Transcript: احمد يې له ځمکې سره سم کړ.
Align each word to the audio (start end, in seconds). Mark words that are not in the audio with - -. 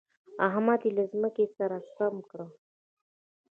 احمد 0.47 0.81
يې 0.85 0.91
له 0.97 1.03
ځمکې 1.11 1.45
سره 1.57 1.77
سم 1.95 2.15
کړ. 2.29 2.39